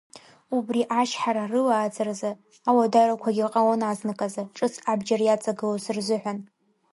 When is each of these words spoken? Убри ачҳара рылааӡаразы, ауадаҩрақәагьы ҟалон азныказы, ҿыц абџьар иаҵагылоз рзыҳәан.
Убри 0.57 0.81
ачҳара 0.99 1.43
рылааӡаразы, 1.51 2.31
ауадаҩрақәагьы 2.69 3.45
ҟалон 3.53 3.81
азныказы, 3.91 4.43
ҿыц 4.55 4.73
абџьар 4.91 5.21
иаҵагылоз 5.23 5.85
рзыҳәан. 5.95 6.39